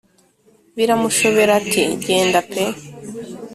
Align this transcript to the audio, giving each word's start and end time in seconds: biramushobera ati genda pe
biramushobera 0.77 1.51
ati 1.59 1.81
genda 2.05 2.39
pe 2.49 2.63